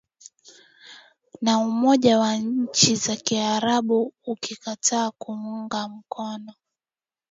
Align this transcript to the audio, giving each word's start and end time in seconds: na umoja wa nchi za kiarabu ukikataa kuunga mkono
na 1.41 1.59
umoja 1.59 2.19
wa 2.19 2.35
nchi 2.35 2.95
za 2.95 3.15
kiarabu 3.15 4.13
ukikataa 4.25 5.11
kuunga 5.11 5.87
mkono 5.87 6.53